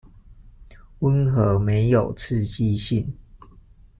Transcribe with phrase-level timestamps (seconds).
[1.01, 3.15] 溫和沒有刺激性